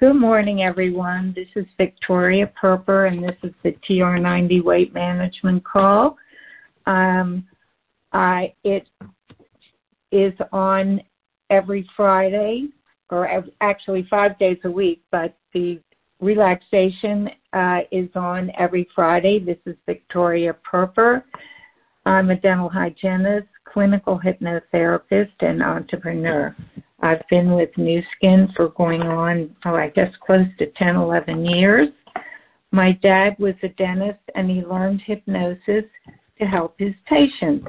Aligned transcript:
Good 0.00 0.14
morning, 0.14 0.62
everyone. 0.62 1.34
This 1.36 1.48
is 1.56 1.66
Victoria 1.76 2.50
Perper, 2.58 3.12
and 3.12 3.22
this 3.22 3.36
is 3.42 3.52
the 3.62 3.72
TR90 3.86 4.64
Weight 4.64 4.94
Management 4.94 5.62
Call. 5.62 6.16
Um, 6.86 7.46
I 8.10 8.54
it 8.64 8.88
is 10.10 10.32
on 10.52 11.02
every 11.50 11.86
Friday, 11.94 12.68
or 13.10 13.44
actually 13.60 14.06
five 14.08 14.38
days 14.38 14.56
a 14.64 14.70
week, 14.70 15.02
but 15.12 15.36
the 15.52 15.78
relaxation 16.18 17.28
uh, 17.52 17.80
is 17.92 18.08
on 18.14 18.50
every 18.58 18.88
Friday. 18.94 19.38
This 19.38 19.58
is 19.66 19.76
Victoria 19.84 20.56
Perper. 20.64 21.24
I'm 22.06 22.30
a 22.30 22.36
dental 22.36 22.70
hygienist, 22.70 23.48
clinical 23.70 24.18
hypnotherapist, 24.18 25.34
and 25.40 25.62
entrepreneur. 25.62 26.56
I've 27.02 27.22
been 27.30 27.52
with 27.52 27.70
Nu 27.76 28.02
Skin 28.16 28.48
for 28.54 28.68
going 28.70 29.02
on, 29.02 29.54
oh, 29.64 29.74
I 29.74 29.88
guess 29.88 30.12
close 30.24 30.46
to 30.58 30.66
10, 30.72 30.96
11 30.96 31.46
years. 31.46 31.88
My 32.72 32.92
dad 33.02 33.36
was 33.38 33.54
a 33.62 33.68
dentist 33.68 34.20
and 34.34 34.50
he 34.50 34.62
learned 34.62 35.02
hypnosis 35.04 35.84
to 36.38 36.44
help 36.46 36.74
his 36.78 36.94
patients. 37.06 37.66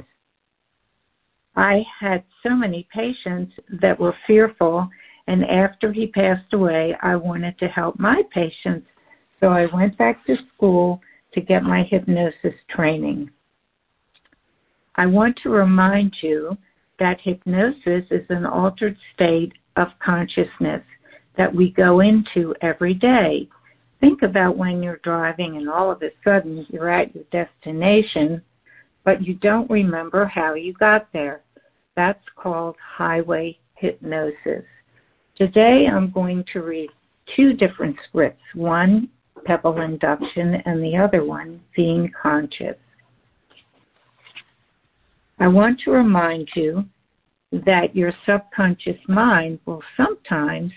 I 1.56 1.84
had 2.00 2.24
so 2.42 2.50
many 2.50 2.86
patients 2.94 3.52
that 3.80 3.98
were 3.98 4.14
fearful, 4.26 4.88
and 5.26 5.44
after 5.44 5.92
he 5.92 6.06
passed 6.06 6.52
away, 6.52 6.96
I 7.02 7.16
wanted 7.16 7.58
to 7.58 7.68
help 7.68 7.98
my 7.98 8.22
patients. 8.32 8.86
So 9.40 9.48
I 9.48 9.66
went 9.74 9.98
back 9.98 10.24
to 10.26 10.36
school 10.54 11.00
to 11.34 11.40
get 11.40 11.62
my 11.62 11.82
hypnosis 11.82 12.54
training. 12.70 13.30
I 14.96 15.06
want 15.06 15.38
to 15.42 15.50
remind 15.50 16.14
you 16.22 16.56
that 17.02 17.18
hypnosis 17.20 18.04
is 18.12 18.24
an 18.28 18.46
altered 18.46 18.96
state 19.12 19.52
of 19.74 19.88
consciousness 19.98 20.82
that 21.36 21.52
we 21.52 21.70
go 21.70 21.98
into 21.98 22.54
every 22.62 22.94
day. 22.94 23.48
Think 24.00 24.22
about 24.22 24.56
when 24.56 24.84
you're 24.84 25.00
driving 25.02 25.56
and 25.56 25.68
all 25.68 25.90
of 25.90 26.00
a 26.02 26.10
sudden 26.22 26.64
you're 26.70 26.88
at 26.88 27.12
your 27.12 27.24
destination, 27.32 28.40
but 29.02 29.20
you 29.20 29.34
don't 29.34 29.68
remember 29.68 30.26
how 30.26 30.54
you 30.54 30.74
got 30.74 31.08
there. 31.12 31.40
That's 31.96 32.22
called 32.36 32.76
highway 32.96 33.58
hypnosis. 33.74 34.62
Today 35.36 35.88
I'm 35.92 36.12
going 36.12 36.44
to 36.52 36.62
read 36.62 36.90
two 37.34 37.52
different 37.52 37.96
scripts 38.08 38.44
one, 38.54 39.08
Pebble 39.44 39.80
Induction, 39.80 40.54
and 40.66 40.80
the 40.80 40.96
other 40.96 41.24
one, 41.24 41.60
Being 41.74 42.12
Conscious. 42.22 42.76
I 45.40 45.48
want 45.48 45.80
to 45.80 45.90
remind 45.90 46.48
you 46.54 46.84
that 47.52 47.94
your 47.94 48.12
subconscious 48.26 48.98
mind 49.08 49.58
will 49.66 49.82
sometimes 49.96 50.72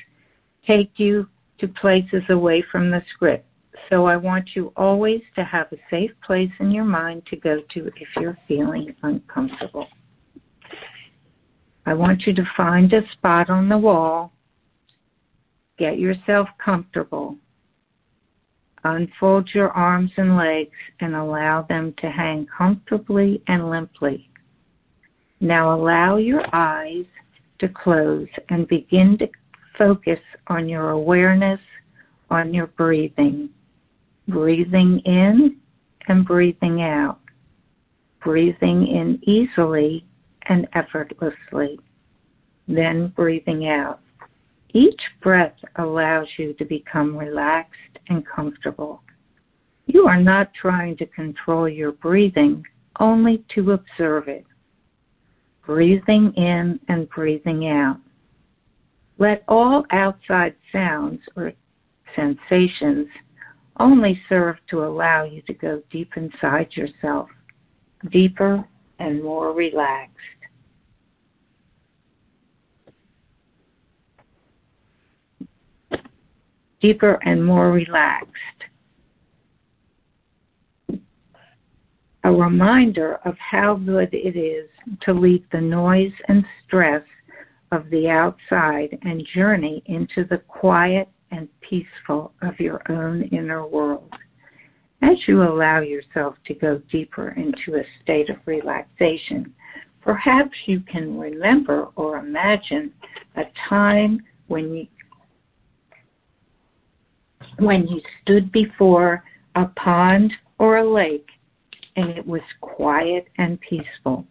take 0.68 0.92
you 0.98 1.28
to 1.60 1.68
places 1.68 2.24
away 2.30 2.64
from 2.72 2.92
the 2.92 3.02
script. 3.14 3.48
So 3.90 4.06
I 4.06 4.18
want 4.18 4.50
you 4.56 4.74
always 4.76 5.22
to 5.36 5.44
have 5.44 5.68
a 5.72 5.78
safe 5.90 6.12
place 6.26 6.52
in 6.60 6.72
your 6.72 6.86
mind 6.86 7.24
to 7.28 7.36
go 7.36 7.62
to 7.74 7.88
if 7.88 8.08
you're 8.18 8.38
feeling 8.48 8.94
uncomfortable. 9.04 9.88
I 11.86 11.94
want 11.94 12.24
you 12.26 12.34
to 12.34 12.44
find 12.58 12.92
a 12.94 13.02
spot 13.14 13.50
on 13.50 13.70
the 13.70 13.78
wall, 13.78 14.34
get 15.78 16.00
yourself 16.00 16.50
comfortable, 16.64 17.38
unfold 18.84 19.50
your 19.54 19.70
arms 19.70 20.12
and 20.18 20.36
legs, 20.36 20.76
and 21.00 21.16
allow 21.16 21.62
them 21.62 21.94
to 22.00 22.10
hang 22.10 22.48
comfortably 22.58 23.42
and 23.48 23.70
limply. 23.70 24.30
Now 25.42 25.76
allow 25.76 26.18
your 26.18 26.44
eyes 26.54 27.06
to 27.60 27.68
close 27.68 28.28
and 28.50 28.68
begin 28.68 29.18
to 29.20 29.28
focus 29.78 30.20
on 30.48 30.70
your 30.70 30.92
awareness 30.92 31.60
on 32.30 32.54
your 32.54 32.68
breathing. 32.68 33.50
Breathing 34.28 35.00
in 35.06 35.58
and 36.08 36.26
breathing 36.26 36.82
out. 36.82 37.20
Breathing 38.24 38.88
in 38.88 39.20
easily 39.24 40.06
and 40.48 40.68
effortlessly. 40.74 41.80
Then 42.68 43.10
breathing 43.16 43.68
out. 43.68 44.00
Each 44.74 45.02
breath 45.22 45.56
allows 45.76 46.28
you 46.38 46.54
to 46.54 46.66
become 46.66 47.16
relaxed 47.16 48.00
and 48.10 48.26
comfortable. 48.26 49.04
You 49.86 50.08
are 50.08 50.22
not 50.22 50.52
trying 50.60 50.98
to 50.98 51.06
control 51.06 51.70
your 51.70 51.92
breathing, 51.92 52.66
only 53.00 53.44
to 53.54 53.74
observe 53.74 54.28
it 54.28 54.46
breathing 55.66 56.34
in 56.36 56.80
and 56.88 57.10
breathing 57.10 57.68
out. 57.70 57.98
Let 59.18 59.44
all 59.48 59.86
outside 59.92 60.56
sounds 60.72 61.20
or 61.36 61.54
sensations 62.16 63.08
only 63.80 64.22
serve 64.30 64.58
to 64.70 64.86
allow 64.86 65.24
you 65.24 65.42
to 65.44 65.54
go 65.54 65.82
deep 65.92 66.12
inside 66.16 66.70
yourself, 66.72 67.30
deeper 68.12 68.64
and 69.00 69.24
more 69.24 69.54
relaxed. 69.54 70.12
Deeper 76.82 77.20
and 77.24 77.44
more 77.44 77.72
relaxed. 77.72 78.32
A 82.26 82.32
reminder 82.32 83.20
of 83.24 83.36
how 83.38 83.76
good 83.76 84.10
it 84.12 84.36
is 84.36 84.68
to 85.00 85.14
leave 85.14 85.44
the 85.52 85.62
noise 85.62 86.12
and 86.28 86.44
stress 86.66 87.04
of 87.72 87.88
the 87.92 88.10
outside 88.10 88.98
and 89.04 89.28
journey 89.36 89.84
into 89.86 90.26
the 90.28 90.40
quiet 90.48 91.08
and 91.30 91.48
peaceful 91.62 92.34
of 92.42 92.60
your 92.60 92.82
own 92.90 93.22
inner 93.32 93.68
world. 93.68 94.12
As 95.04 95.18
you 95.28 95.44
allow 95.44 95.82
yourself 95.82 96.34
to 96.48 96.56
go 96.56 96.82
deeper 96.92 97.30
into 97.38 97.80
a 97.80 97.84
state 98.02 98.32
of 98.32 98.38
relaxation, 98.48 99.54
perhaps 100.02 100.58
you 100.66 100.80
can 100.80 101.20
remember 101.20 101.90
or 101.96 102.18
imagine 102.18 102.92
a 103.36 103.44
time 103.70 104.20
when 104.48 104.74
you 104.74 104.88
when 107.60 107.88
you 107.88 108.02
stood 108.22 108.52
before 108.52 109.24
a 109.56 109.66
pond 109.76 110.34
or 110.58 110.78
a 110.78 110.90
lake 110.90 111.28
and 111.96 112.10
it 112.10 112.26
was 112.26 112.42
quiet 112.62 113.28
and 113.38 113.60
peaceful. 113.62 114.26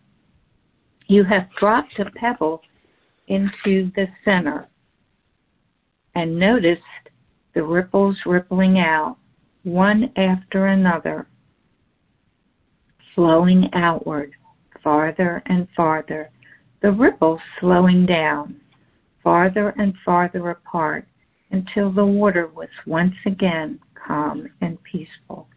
You 1.06 1.24
have 1.24 1.48
dropped 1.58 1.98
a 1.98 2.10
pebble 2.10 2.62
into 3.28 3.90
the 3.96 4.06
center 4.24 4.68
and 6.14 6.38
noticed 6.38 6.82
the 7.54 7.62
ripples 7.62 8.16
rippling 8.26 8.78
out 8.78 9.16
one 9.62 10.12
after 10.16 10.66
another, 10.66 11.26
flowing 13.14 13.70
outward 13.72 14.32
farther 14.84 15.42
and 15.46 15.66
farther, 15.74 16.30
the 16.82 16.92
ripples 16.92 17.40
slowing 17.58 18.04
down 18.04 18.60
farther 19.22 19.70
and 19.78 19.94
farther 20.04 20.50
apart 20.50 21.08
until 21.50 21.90
the 21.90 22.04
water 22.04 22.48
was 22.48 22.68
once 22.86 23.14
again 23.24 23.80
calm 24.06 24.46
and 24.60 24.76
peaceful. 24.84 25.48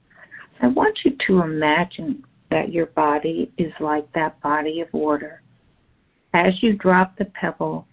I 0.62 0.68
want 0.68 0.98
you 1.04 1.16
to 1.28 1.42
imagine 1.42 2.24
that 2.50 2.72
your 2.72 2.88
body 2.88 3.52
is 3.58 3.72
like 3.80 4.12
that 4.14 4.40
body 4.42 4.82
of 4.82 4.92
water. 4.94 5.42
As 6.34 6.54
you 6.62 6.74
drop 6.74 7.18
the 7.18 7.26
pebble 7.26 7.88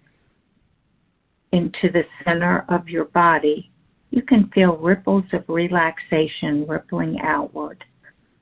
into 1.52 1.90
the 1.92 2.04
center 2.24 2.64
of 2.68 2.88
your 2.88 3.06
body, 3.06 3.70
you 4.10 4.22
can 4.22 4.50
feel 4.54 4.76
ripples 4.76 5.24
of 5.32 5.44
relaxation 5.48 6.66
rippling 6.68 7.18
outward, 7.22 7.84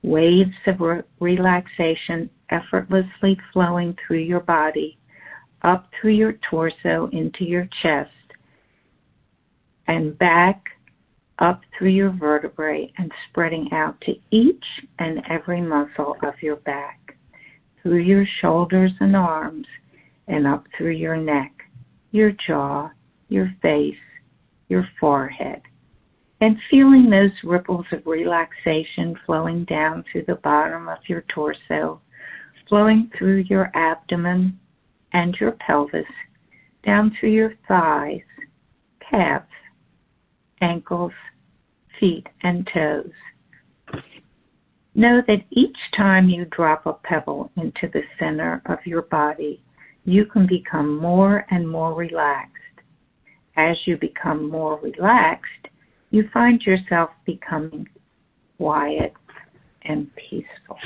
waves 0.02 0.50
of 0.66 0.80
re- 0.80 1.02
relaxation 1.18 2.28
effortlessly 2.50 3.38
flowing 3.52 3.96
through 4.06 4.18
your 4.18 4.40
body, 4.40 4.98
up 5.62 5.88
through 5.98 6.12
your 6.12 6.34
torso 6.50 7.08
into 7.12 7.44
your 7.44 7.68
chest, 7.82 8.10
and 9.88 10.18
back 10.18 10.62
up 11.38 11.60
through 11.76 11.90
your 11.90 12.10
vertebrae 12.10 12.92
and 12.98 13.10
spreading 13.28 13.68
out 13.72 14.00
to 14.02 14.12
each 14.30 14.64
and 14.98 15.20
every 15.28 15.60
muscle 15.60 16.16
of 16.22 16.34
your 16.40 16.56
back, 16.56 17.16
through 17.82 17.98
your 17.98 18.26
shoulders 18.40 18.92
and 19.00 19.16
arms, 19.16 19.66
and 20.28 20.46
up 20.46 20.64
through 20.76 20.92
your 20.92 21.16
neck, 21.16 21.52
your 22.12 22.32
jaw, 22.46 22.90
your 23.28 23.52
face, 23.60 23.94
your 24.68 24.86
forehead. 25.00 25.62
And 26.40 26.56
feeling 26.70 27.08
those 27.08 27.30
ripples 27.44 27.86
of 27.92 28.06
relaxation 28.06 29.16
flowing 29.26 29.64
down 29.64 30.04
through 30.10 30.24
the 30.26 30.36
bottom 30.36 30.88
of 30.88 30.98
your 31.06 31.24
torso, 31.32 32.00
flowing 32.68 33.10
through 33.16 33.44
your 33.48 33.70
abdomen 33.74 34.58
and 35.12 35.36
your 35.40 35.52
pelvis, 35.52 36.04
down 36.84 37.16
through 37.18 37.30
your 37.30 37.54
thighs, 37.68 38.20
calves, 39.08 39.46
ankles, 40.62 41.12
feet, 42.00 42.26
and 42.42 42.68
toes. 42.72 43.10
Know 44.94 45.22
that 45.26 45.44
each 45.50 45.76
time 45.96 46.28
you 46.28 46.46
drop 46.46 46.86
a 46.86 46.92
pebble 46.92 47.50
into 47.56 47.88
the 47.92 48.02
center 48.18 48.62
of 48.66 48.78
your 48.84 49.02
body, 49.02 49.62
you 50.04 50.26
can 50.26 50.46
become 50.46 50.98
more 50.98 51.46
and 51.50 51.68
more 51.68 51.94
relaxed. 51.94 52.48
as 53.56 53.76
you 53.84 53.98
become 53.98 54.50
more 54.50 54.80
relaxed, 54.80 55.68
you 56.10 56.28
find 56.32 56.62
yourself 56.62 57.10
becoming 57.26 57.86
quiet 58.56 59.12
and 59.82 60.10
peaceful. 60.16 60.78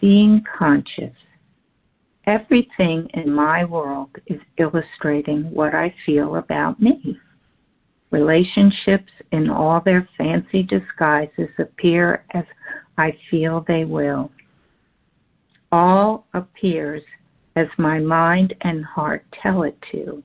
Being 0.00 0.42
conscious. 0.58 1.12
Everything 2.26 3.08
in 3.14 3.30
my 3.30 3.64
world 3.64 4.10
is 4.26 4.40
illustrating 4.58 5.50
what 5.50 5.74
I 5.74 5.94
feel 6.06 6.36
about 6.36 6.80
me. 6.80 7.18
Relationships 8.10 9.12
in 9.32 9.50
all 9.50 9.80
their 9.80 10.08
fancy 10.16 10.62
disguises 10.62 11.50
appear 11.58 12.24
as 12.32 12.44
I 12.96 13.12
feel 13.30 13.64
they 13.66 13.84
will. 13.84 14.30
All 15.70 16.26
appears 16.32 17.02
as 17.56 17.66
my 17.76 17.98
mind 17.98 18.54
and 18.62 18.84
heart 18.84 19.24
tell 19.42 19.64
it 19.64 19.76
to, 19.92 20.22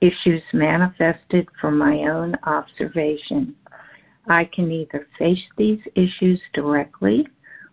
issues 0.00 0.42
manifested 0.52 1.48
from 1.60 1.76
my 1.76 2.04
own 2.04 2.36
observation. 2.44 3.56
I 4.28 4.44
can 4.44 4.70
either 4.70 5.08
face 5.18 5.42
these 5.56 5.80
issues 5.96 6.40
directly 6.54 7.26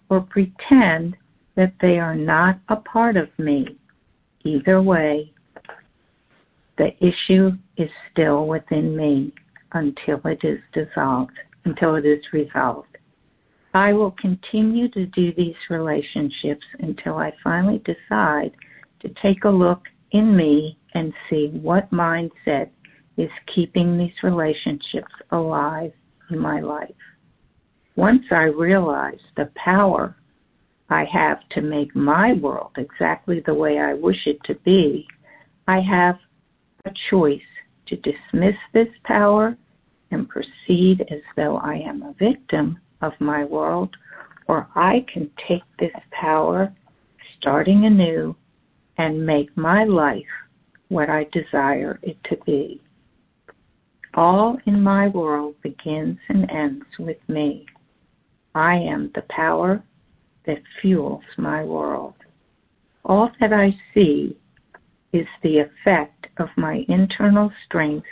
or 0.09 0.21
pretend 0.21 1.15
that 1.59 1.73
they 1.81 1.99
are 1.99 2.15
not 2.15 2.57
a 2.69 2.75
part 2.77 3.17
of 3.17 3.27
me. 3.37 3.77
Either 4.45 4.81
way, 4.81 5.29
the 6.77 6.91
issue 7.05 7.51
is 7.75 7.89
still 8.09 8.47
within 8.47 8.95
me 8.95 9.33
until 9.73 10.21
it 10.23 10.39
is 10.41 10.59
dissolved, 10.73 11.37
until 11.65 11.95
it 11.95 12.05
is 12.05 12.23
resolved. 12.31 12.97
I 13.73 13.91
will 13.91 14.11
continue 14.11 14.87
to 14.91 15.05
do 15.07 15.33
these 15.33 15.57
relationships 15.69 16.65
until 16.79 17.17
I 17.17 17.33
finally 17.43 17.83
decide 17.83 18.51
to 19.01 19.09
take 19.21 19.43
a 19.43 19.49
look 19.49 19.81
in 20.11 20.37
me 20.37 20.77
and 20.93 21.11
see 21.29 21.47
what 21.61 21.91
mindset 21.91 22.69
is 23.17 23.29
keeping 23.53 23.97
these 23.97 24.23
relationships 24.23 25.11
alive 25.31 25.91
in 26.31 26.39
my 26.39 26.61
life. 26.61 26.95
Once 27.97 28.23
I 28.31 28.43
realize 28.43 29.19
the 29.35 29.51
power 29.61 30.15
I 30.89 31.05
have 31.05 31.39
to 31.51 31.61
make 31.61 31.95
my 31.95 32.33
world 32.33 32.71
exactly 32.77 33.41
the 33.45 33.53
way 33.53 33.79
I 33.79 33.93
wish 33.93 34.25
it 34.25 34.43
to 34.45 34.55
be, 34.65 35.07
I 35.67 35.81
have 35.81 36.17
a 36.85 36.91
choice 37.09 37.41
to 37.87 37.95
dismiss 37.97 38.55
this 38.73 38.87
power 39.03 39.55
and 40.11 40.27
proceed 40.27 41.05
as 41.11 41.21
though 41.35 41.57
I 41.57 41.75
am 41.75 42.01
a 42.01 42.15
victim 42.17 42.79
of 43.01 43.13
my 43.19 43.45
world, 43.45 43.95
or 44.47 44.67
I 44.75 45.05
can 45.13 45.29
take 45.47 45.61
this 45.77 45.93
power, 46.11 46.73
starting 47.37 47.85
anew, 47.85 48.35
and 48.97 49.25
make 49.25 49.55
my 49.55 49.83
life 49.83 50.23
what 50.87 51.09
I 51.09 51.27
desire 51.31 51.99
it 52.01 52.17
to 52.25 52.37
be. 52.45 52.81
All 54.15 54.57
in 54.65 54.81
my 54.81 55.07
world 55.09 55.53
begins 55.61 56.17
and 56.29 56.49
ends 56.49 56.85
with 56.97 57.17
me. 57.27 57.67
I 58.55 58.73
am 58.75 59.11
the 59.13 59.23
power 59.29 59.83
that 60.49 60.63
fuels 60.81 61.21
my 61.37 61.63
world. 61.63 62.15
All 63.05 63.29
that 63.39 63.53
I 63.53 63.69
see 63.93 64.35
is 65.13 65.27
the 65.43 65.59
effect 65.59 66.25
of 66.37 66.47
my 66.57 66.83
internal 66.87 67.51
strengths 67.65 68.07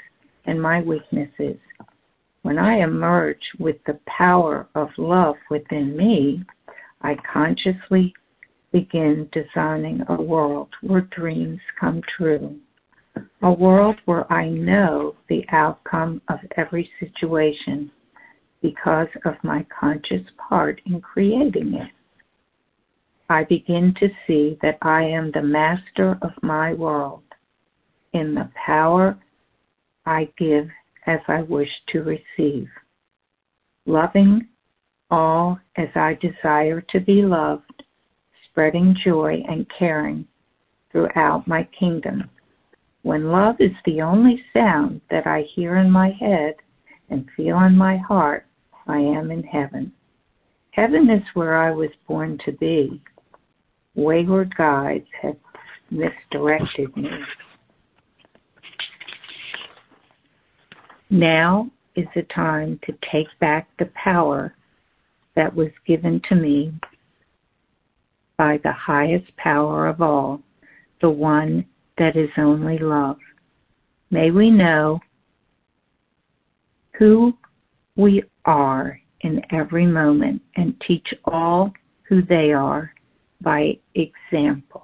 and 0.45 0.61
my 0.61 0.81
weaknesses. 0.81 1.57
When 2.43 2.59
I 2.59 2.81
emerge 2.81 3.41
with 3.57 3.77
the 3.87 3.99
power 4.05 4.67
of 4.75 4.89
love 4.99 5.37
within 5.49 5.97
me, 5.97 6.43
I 7.01 7.15
consciously 7.33 8.13
begin 8.71 9.27
designing 9.31 10.03
a 10.07 10.21
world 10.21 10.69
where 10.81 11.01
dreams 11.01 11.59
come 11.79 12.03
true. 12.17 12.55
A 13.41 13.51
world 13.51 13.95
where 14.05 14.31
I 14.31 14.47
know 14.47 15.15
the 15.27 15.43
outcome 15.49 16.21
of 16.27 16.37
every 16.55 16.87
situation 16.99 17.89
because 18.61 19.07
of 19.25 19.33
my 19.43 19.65
conscious 19.79 20.21
part 20.37 20.79
in 20.85 21.01
creating 21.01 21.73
it. 21.73 21.91
I 23.29 23.43
begin 23.43 23.93
to 23.99 24.09
see 24.25 24.57
that 24.61 24.77
I 24.81 25.03
am 25.03 25.31
the 25.31 25.41
master 25.41 26.17
of 26.21 26.31
my 26.41 26.73
world. 26.73 27.23
In 28.13 28.33
the 28.33 28.49
power 28.65 29.17
I 30.05 30.29
give 30.37 30.69
as 31.07 31.19
I 31.27 31.41
wish 31.41 31.69
to 31.89 32.03
receive. 32.03 32.69
Loving 33.85 34.47
all 35.11 35.59
as 35.75 35.89
I 35.95 36.17
desire 36.21 36.81
to 36.89 36.99
be 37.01 37.21
loved, 37.23 37.83
spreading 38.45 38.95
joy 39.03 39.43
and 39.49 39.65
caring 39.77 40.25
throughout 40.91 41.47
my 41.47 41.67
kingdom. 41.77 42.29
When 43.01 43.31
love 43.31 43.57
is 43.59 43.75
the 43.85 44.01
only 44.01 44.41
sound 44.53 45.01
that 45.09 45.27
I 45.27 45.41
hear 45.53 45.77
in 45.77 45.91
my 45.91 46.11
head 46.11 46.55
and 47.09 47.27
feel 47.35 47.59
in 47.59 47.75
my 47.75 47.97
heart, 47.97 48.45
I 48.87 48.99
am 48.99 49.31
in 49.31 49.43
heaven. 49.43 49.91
Heaven 50.71 51.09
is 51.09 51.23
where 51.33 51.57
I 51.57 51.71
was 51.71 51.89
born 52.07 52.37
to 52.45 52.51
be. 52.53 53.01
Wayward 53.97 54.55
guides 54.55 55.07
have 55.23 55.35
misdirected 55.89 56.95
me. 56.95 57.09
Now 61.09 61.71
is 61.95 62.05
the 62.13 62.21
time 62.23 62.79
to 62.85 62.93
take 63.11 63.27
back 63.39 63.67
the 63.79 63.89
power 64.01 64.53
that 65.35 65.53
was 65.53 65.71
given 65.87 66.21
to 66.29 66.35
me 66.35 66.73
by 68.37 68.59
the 68.63 68.71
highest 68.71 69.35
power 69.37 69.87
of 69.87 69.99
all, 69.99 70.41
the 71.01 71.09
one 71.09 71.65
that 71.97 72.15
is 72.15 72.29
only 72.37 72.77
love. 72.77 73.17
May 74.11 74.29
we 74.29 74.51
know 74.51 74.99
who 76.99 77.33
we 77.95 78.21
are 78.45 78.99
in 79.21 79.41
every 79.51 79.87
moment 79.87 80.43
and 80.55 80.79
teach 80.87 81.07
all 81.25 81.73
who 82.07 82.21
they 82.21 82.53
are 82.53 82.93
by 83.41 83.77
example. 83.95 84.83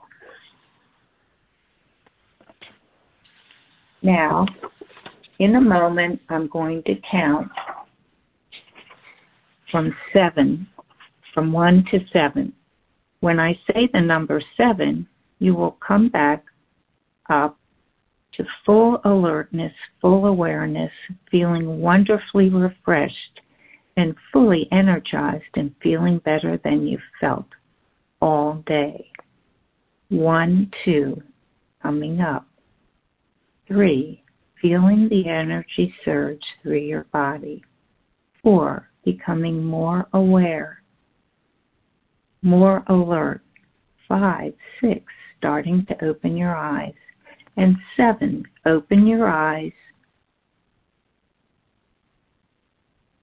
Now, 4.02 4.46
in 5.40 5.56
a 5.56 5.62
moment, 5.62 6.22
I'm 6.30 6.48
going 6.48 6.84
to 6.84 6.96
count 7.10 7.50
from 9.72 9.96
seven, 10.12 10.68
from 11.34 11.52
one 11.52 11.86
to 11.92 12.00
seven. 12.12 12.54
When 13.22 13.40
I 13.40 13.54
say 13.68 13.90
the 13.92 14.02
number 14.02 14.42
seven, 14.58 15.08
you 15.40 15.56
will 15.56 15.78
come 15.86 16.10
back 16.10 16.44
up 17.30 17.58
to 18.34 18.44
full 18.66 19.00
alertness, 19.06 19.74
full 20.02 20.26
awareness, 20.26 20.92
feeling 21.32 21.80
wonderfully 21.80 22.50
refreshed 22.50 23.40
and 23.96 24.16
fully 24.32 24.68
energized 24.72 25.44
and 25.56 25.74
feeling 25.82 26.20
better 26.20 26.60
than 26.64 26.88
you 26.88 26.98
felt 27.22 27.48
all 28.24 28.64
day. 28.66 29.12
One, 30.08 30.72
two, 30.86 31.22
coming 31.82 32.22
up. 32.22 32.48
Three, 33.68 34.24
feeling 34.62 35.10
the 35.10 35.28
energy 35.28 35.94
surge 36.06 36.42
through 36.62 36.78
your 36.78 37.06
body. 37.12 37.62
Four, 38.42 38.90
becoming 39.04 39.62
more 39.62 40.08
aware, 40.14 40.82
more 42.42 42.84
alert. 42.88 43.42
Five, 44.08 44.54
six, 44.80 45.04
starting 45.38 45.86
to 45.90 46.06
open 46.06 46.38
your 46.38 46.56
eyes. 46.56 46.94
And 47.58 47.76
seven, 47.98 48.46
open 48.66 49.06
your 49.06 49.28
eyes. 49.28 49.74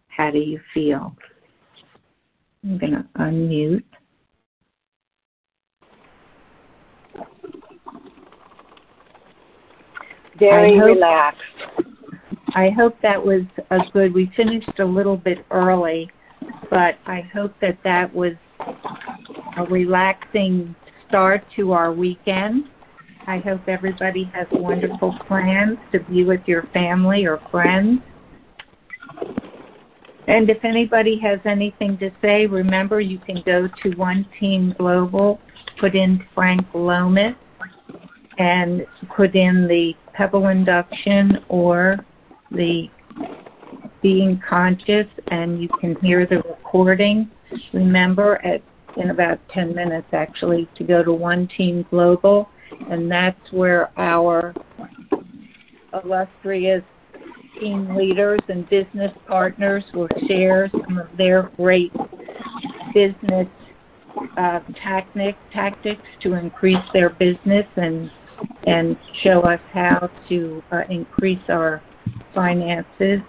How 0.09 0.31
do 0.31 0.39
you 0.39 0.61
feel? 0.75 1.17
I'm 2.63 2.77
going 2.77 2.93
to 2.93 3.07
unmute. 3.17 3.83
Very 10.41 10.75
I 10.75 10.79
hope, 10.79 10.87
relaxed. 10.87 11.43
I 12.55 12.71
hope 12.71 12.97
that 13.03 13.25
was 13.25 13.43
a 13.71 13.79
good. 13.93 14.13
We 14.13 14.33
finished 14.37 14.81
a 14.81 14.85
little 14.85 15.17
bit 15.17 15.39
early, 15.51 16.11
but 16.69 16.97
I 17.07 17.21
hope 17.33 17.55
that 17.61 17.79
that 17.85 18.13
was 18.13 18.33
a 19.57 19.65
relaxing 19.71 20.75
start 21.09 21.45
to 21.57 21.73
our 21.73 21.93
weekend. 21.93 22.65
I 23.27 23.39
hope 23.39 23.61
everybody 23.69 24.31
has 24.35 24.47
wonderful 24.51 25.17
plans 25.29 25.79
to 25.93 26.01
be 26.01 26.25
with 26.25 26.41
your 26.47 26.65
family 26.73 27.27
or 27.27 27.41
friends. 27.51 28.01
And 30.27 30.49
if 30.49 30.65
anybody 30.65 31.19
has 31.23 31.39
anything 31.45 31.99
to 31.99 32.11
say, 32.23 32.47
remember 32.47 33.01
you 33.01 33.19
can 33.19 33.43
go 33.45 33.69
to 33.83 33.97
One 33.97 34.27
Team 34.39 34.75
Global, 34.79 35.41
put 35.79 35.95
in 35.95 36.25
Frank 36.35 36.67
Lomas, 36.73 37.35
and 38.39 38.87
put 39.17 39.35
in 39.35 39.67
the 39.69 39.93
pebble 40.15 40.49
induction 40.49 41.39
or 41.49 42.05
the 42.51 42.89
being 44.03 44.41
conscious 44.49 45.07
and 45.29 45.61
you 45.61 45.69
can 45.81 45.95
hear 45.97 46.27
the 46.27 46.37
recording. 46.37 47.31
Remember 47.73 48.45
at 48.45 48.63
in 48.97 49.11
about 49.11 49.39
10 49.55 49.75
minutes 49.75 50.09
actually 50.13 50.69
to 50.77 50.85
go 50.85 51.03
to 51.03 51.13
One 51.13 51.49
Team 51.57 51.87
Global 51.91 52.49
and 52.91 53.11
that's 53.11 53.53
where 53.53 53.91
our 53.99 54.55
illustrious 55.93 56.83
team 57.61 57.95
leaders 57.95 58.41
and 58.49 58.69
business 58.69 59.13
partners 59.27 59.85
will 59.95 60.09
share 60.27 60.71
some 60.87 60.99
of 60.99 61.09
their 61.17 61.51
great 61.57 61.93
business 62.95 63.47
uh, 64.37 64.61
tactic, 64.83 65.37
tactics 65.53 66.03
to 66.23 66.35
increase 66.35 66.77
their 66.93 67.11
business 67.11 67.67
and 67.77 68.11
and 68.67 68.97
show 69.23 69.41
us 69.43 69.61
how 69.73 70.11
to 70.29 70.63
uh, 70.73 70.83
increase 70.89 71.43
our 71.49 71.83
finances. 72.35 73.21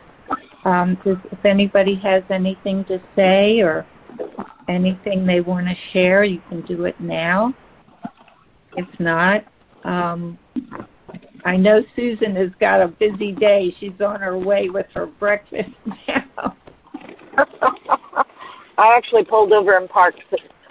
Um, 0.65 0.98
does, 1.03 1.18
if 1.32 1.44
anybody 1.46 2.00
has 2.03 2.24
anything 2.30 2.86
to 2.86 3.00
say 3.15 3.60
or 3.62 3.86
anything 4.70 5.25
they 5.25 5.41
want 5.41 5.68
to 5.68 5.74
share, 5.91 6.24
you 6.24 6.41
can 6.50 6.62
do 6.65 6.86
it 6.86 7.00
now. 7.00 7.53
If 8.77 8.88
not, 9.00 9.44
um, 9.84 10.38
I 11.44 11.58
know 11.58 11.82
Susan 11.96 12.36
has 12.36 12.50
got 12.60 12.82
a 12.82 12.88
busy 12.88 13.32
day. 13.32 13.75
She's 13.80 14.00
on 14.06 14.20
her 14.22 14.38
way 14.38 14.70
with 14.70 14.86
her 14.94 15.08
breakfast 15.08 15.70
now. 16.08 16.56
I 18.77 18.96
actually 18.96 19.25
pulled 19.25 19.51
over 19.51 19.77
and 19.77 19.89
parked 19.89 20.22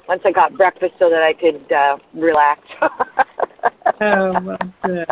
once 0.09 0.23
I 0.25 0.33
got 0.33 0.57
breakfast 0.57 0.95
so 0.99 1.11
that 1.11 1.23
I 1.23 1.33
could 1.33 1.71
uh, 1.73 1.97
relax. 2.15 2.61
oh, 4.01 4.41
well, 4.43 4.59
good. 4.85 5.07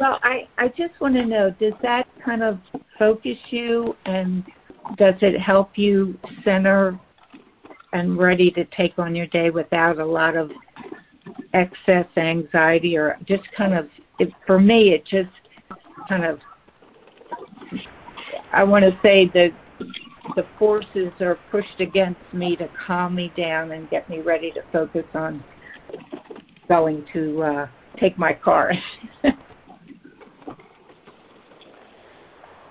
well, 0.00 0.18
I 0.22 0.48
I 0.58 0.68
just 0.68 1.00
want 1.00 1.14
to 1.14 1.24
know, 1.24 1.54
does 1.58 1.72
that 1.82 2.06
kind 2.24 2.42
of 2.42 2.58
focus 2.98 3.36
you, 3.50 3.94
and 4.06 4.44
does 4.96 5.14
it 5.20 5.38
help 5.38 5.72
you 5.76 6.18
center 6.44 6.98
and 7.92 8.18
ready 8.18 8.50
to 8.50 8.64
take 8.76 8.98
on 8.98 9.14
your 9.14 9.26
day 9.28 9.50
without 9.50 9.98
a 9.98 10.04
lot 10.04 10.36
of 10.36 10.50
excess 11.54 12.06
anxiety 12.16 12.96
or 12.96 13.16
just 13.26 13.44
kind 13.56 13.74
of 13.74 13.88
it, 14.18 14.28
for 14.46 14.60
me 14.60 14.90
it 14.90 15.04
just 15.06 15.30
kind 16.08 16.24
of 16.24 16.38
I 18.52 18.64
want 18.64 18.84
to 18.84 18.98
say 19.02 19.30
that 19.34 19.50
the 20.36 20.44
forces 20.58 21.12
are 21.20 21.38
pushed 21.50 21.80
against 21.80 22.20
me 22.32 22.56
to 22.56 22.68
calm 22.86 23.14
me 23.14 23.32
down 23.36 23.72
and 23.72 23.88
get 23.90 24.08
me 24.08 24.20
ready 24.20 24.50
to 24.52 24.60
focus 24.72 25.04
on 25.14 25.42
going 26.68 27.04
to 27.12 27.42
uh 27.42 27.66
take 28.00 28.18
my 28.18 28.32
car. 28.32 28.72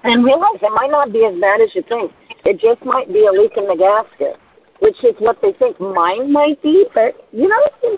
and 0.04 0.24
realize 0.24 0.56
it 0.62 0.72
might 0.74 0.92
not 0.92 1.12
be 1.12 1.26
as 1.26 1.40
bad 1.42 1.62
as 1.62 1.70
you 1.74 1.84
think. 1.90 2.12
It 2.46 2.62
just 2.62 2.86
might 2.86 3.12
be 3.12 3.26
a 3.26 3.32
leak 3.32 3.52
in 3.58 3.68
the 3.68 3.76
gasket, 3.76 4.40
which 4.80 4.98
is 5.04 5.16
what 5.20 5.38
they 5.42 5.52
think 5.60 5.80
mine 5.80 6.32
might 6.32 6.62
be, 6.62 6.86
but 6.94 7.28
you 7.32 7.50
know, 7.50 7.98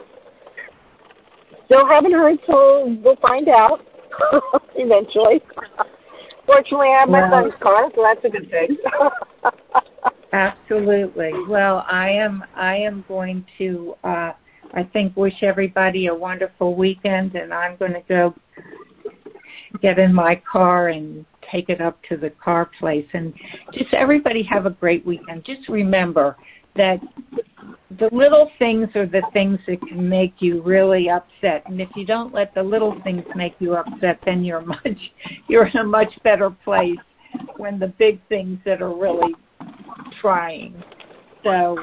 Still 1.69 1.87
haven't 1.87 2.13
heard, 2.13 2.39
so 2.47 2.97
we'll 3.03 3.15
find 3.17 3.47
out 3.47 3.81
eventually. 4.75 5.39
Fortunately, 6.47 6.87
I 6.87 7.01
have 7.01 7.09
my 7.09 7.29
well, 7.29 7.43
son's 7.43 7.53
car, 7.61 7.91
so 7.93 8.01
that's 8.01 8.25
a 8.25 8.29
good 8.29 8.49
thing. 8.49 8.75
absolutely. 10.33 11.29
Well, 11.47 11.85
I 11.87 12.09
am. 12.09 12.43
I 12.55 12.75
am 12.75 13.05
going 13.07 13.45
to. 13.59 13.93
uh 14.03 14.31
I 14.73 14.83
think 14.83 15.15
wish 15.15 15.41
everybody 15.41 16.07
a 16.07 16.15
wonderful 16.15 16.75
weekend, 16.75 17.35
and 17.35 17.53
I'm 17.53 17.75
going 17.77 17.93
to 17.93 18.03
go 18.07 18.35
get 19.81 19.99
in 19.99 20.13
my 20.13 20.41
car 20.51 20.89
and 20.89 21.25
take 21.51 21.69
it 21.69 21.81
up 21.81 21.99
to 22.09 22.17
the 22.17 22.29
car 22.43 22.69
place. 22.79 23.07
And 23.13 23.33
just 23.73 23.93
everybody 23.93 24.43
have 24.43 24.65
a 24.65 24.71
great 24.71 25.05
weekend. 25.05 25.45
Just 25.45 25.67
remember 25.69 26.35
that 26.75 26.99
the 27.99 28.09
little 28.11 28.49
things 28.59 28.87
are 28.95 29.05
the 29.05 29.23
things 29.33 29.59
that 29.67 29.81
can 29.81 30.07
make 30.07 30.33
you 30.39 30.61
really 30.61 31.09
upset 31.09 31.63
and 31.65 31.81
if 31.81 31.89
you 31.95 32.05
don't 32.05 32.33
let 32.33 32.53
the 32.53 32.61
little 32.61 32.95
things 33.03 33.23
make 33.35 33.55
you 33.59 33.75
upset 33.75 34.19
then 34.25 34.43
you're 34.43 34.61
much 34.65 34.97
you're 35.47 35.67
in 35.67 35.77
a 35.77 35.83
much 35.83 36.11
better 36.23 36.49
place 36.49 36.97
when 37.57 37.79
the 37.79 37.87
big 37.97 38.19
things 38.29 38.59
that 38.63 38.81
are 38.81 38.95
really 38.95 39.33
trying 40.21 40.81
so 41.43 41.77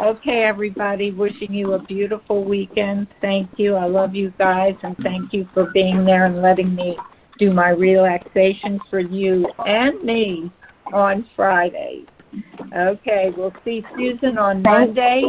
okay 0.00 0.44
everybody 0.44 1.10
wishing 1.10 1.52
you 1.52 1.72
a 1.74 1.82
beautiful 1.82 2.44
weekend. 2.44 3.08
Thank 3.20 3.50
you. 3.56 3.74
I 3.74 3.86
love 3.86 4.14
you 4.14 4.32
guys 4.38 4.74
and 4.82 4.96
thank 5.02 5.32
you 5.32 5.48
for 5.54 5.70
being 5.72 6.04
there 6.04 6.26
and 6.26 6.42
letting 6.42 6.74
me 6.74 6.96
do 7.38 7.52
my 7.52 7.70
relaxation 7.70 8.80
for 8.90 9.00
you 9.00 9.46
and 9.66 10.02
me 10.02 10.50
on 10.92 11.26
Friday. 11.36 12.04
Okay, 12.76 13.30
we'll 13.36 13.54
see 13.64 13.82
Susan 13.96 14.36
on 14.36 14.60
Monday, 14.62 15.22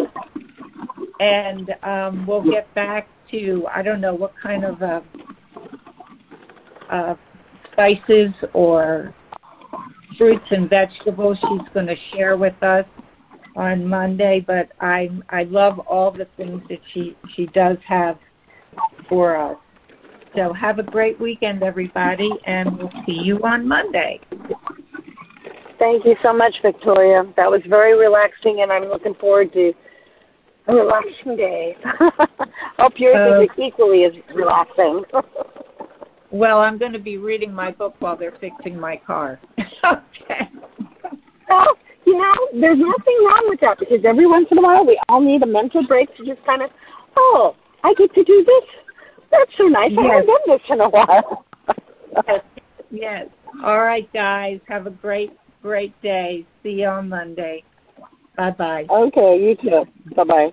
and 1.20 1.74
um, 1.84 2.26
we'll 2.28 2.44
get 2.44 2.74
back 2.76 3.08
to 3.32 3.66
I 3.74 3.82
don't 3.82 4.02
know 4.02 4.14
what 4.14 4.34
kind 4.42 4.66
of 4.66 4.82
uh, 4.82 5.02
uh, 6.92 7.16
spices 7.72 8.34
or 8.54 9.14
fruits 10.18 10.46
and 10.52 10.70
vegetables 10.70 11.38
she's 11.42 11.74
going 11.74 11.88
to 11.88 11.96
share 12.14 12.36
with 12.36 12.62
us 12.62 12.86
on 13.60 13.86
Monday. 13.86 14.44
But 14.46 14.72
I 14.80 15.10
I 15.30 15.44
love 15.44 15.80
all 15.80 16.12
the 16.12 16.28
things 16.38 16.62
that 16.70 16.80
she 16.94 17.16
she 17.36 17.46
does 17.48 17.78
have 17.88 18.18
for 19.08 19.38
us. 19.38 19.58
So 20.36 20.54
have 20.54 20.80
a 20.80 20.84
great 20.84 21.20
weekend, 21.20 21.64
everybody, 21.64 22.30
and 22.46 22.78
we'll 22.78 22.92
see 23.06 23.20
you 23.24 23.38
on 23.44 23.68
Monday. 23.68 24.20
Thank 25.80 26.06
you 26.06 26.16
so 26.22 26.34
much, 26.34 26.54
Victoria. 26.62 27.24
That 27.36 27.50
was 27.50 27.62
very 27.68 27.98
relaxing, 27.98 28.60
and 28.62 28.72
I'm 28.72 28.90
looking 28.90 29.16
forward 29.16 29.52
to 29.54 29.74
a 30.68 30.76
relaxing 30.76 31.36
day. 31.36 31.76
Hope 32.78 32.94
yours 32.98 33.18
uh, 33.18 33.44
is 33.44 33.50
equally 33.58 34.04
as 34.04 34.12
relaxing. 34.36 35.04
well, 36.32 36.60
I'm 36.60 36.78
going 36.78 36.94
to 36.94 37.00
be 37.00 37.18
reading 37.18 37.54
my 37.54 37.72
book 37.72 37.96
while 38.00 38.18
they're 38.18 38.38
fixing 38.40 38.80
my 38.80 38.98
car. 38.98 39.40
okay. 39.58 40.50
You 42.10 42.18
know, 42.18 42.60
there's 42.60 42.80
nothing 42.80 43.18
wrong 43.24 43.46
with 43.50 43.60
that 43.60 43.78
because 43.78 44.00
every 44.04 44.26
once 44.26 44.48
in 44.50 44.58
a 44.58 44.62
while 44.64 44.84
we 44.84 45.00
all 45.10 45.22
need 45.22 45.44
a 45.44 45.46
mental 45.46 45.86
break 45.86 46.10
to 46.18 46.26
just 46.26 46.44
kind 46.44 46.64
of, 46.64 46.72
oh, 47.16 47.56
I 47.84 47.94
get 47.94 48.12
to 48.16 48.24
do 48.24 48.44
this. 48.44 48.64
That's 49.30 49.52
so 49.60 49.66
nice. 49.66 49.92
Yes. 49.92 50.00
I 50.00 50.16
haven't 50.16 50.26
done 50.26 50.42
this 50.48 50.62
in 50.72 50.82
a 50.82 50.90
while. 50.90 51.46
yes. 52.28 52.42
yes. 52.90 53.28
All 53.64 53.82
right, 53.82 54.12
guys. 54.12 54.60
Have 54.68 54.88
a 54.88 54.90
great 54.90 55.38
great 55.62 55.94
day. 56.02 56.48
See 56.64 56.82
you 56.82 56.88
on 56.88 57.10
Monday. 57.10 57.64
Bye 58.36 58.56
bye. 58.58 58.88
Okay, 58.90 59.38
you 59.40 59.56
too. 59.62 59.86
Bye 60.16 60.24
bye. 60.24 60.50